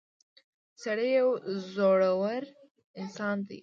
•سړی 0.83 1.09
یو 1.19 1.29
زړور 1.71 2.41
انسان 3.01 3.37
دی. 3.47 3.59